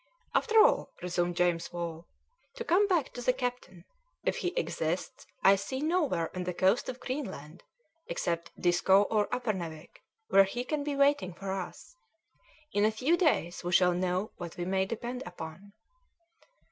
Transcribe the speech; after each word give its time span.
"After 0.33 0.59
all," 0.63 0.89
resumed 1.03 1.35
James 1.37 1.71
Wall, 1.71 2.07
"to 2.55 2.63
come 2.63 2.87
back 2.87 3.13
to 3.13 3.21
the 3.21 3.31
captain, 3.33 3.85
if 4.25 4.37
he 4.37 4.47
exists, 4.57 5.27
I 5.43 5.55
see 5.55 5.79
nowhere 5.79 6.35
on 6.35 6.43
the 6.43 6.55
coast 6.55 6.89
of 6.89 6.99
Greenland 6.99 7.61
except 8.07 8.49
Disko 8.59 9.03
or 9.11 9.27
Uppernawik 9.31 10.01
where 10.29 10.45
he 10.45 10.63
can 10.63 10.83
be 10.83 10.95
waiting 10.95 11.35
for 11.35 11.51
us; 11.51 11.95
in 12.73 12.83
a 12.83 12.89
few 12.89 13.15
days 13.15 13.63
we 13.63 13.71
shall 13.73 13.93
know 13.93 14.31
what 14.37 14.57
we 14.57 14.65
may 14.65 14.87
depend 14.87 15.21
upon." 15.23 15.71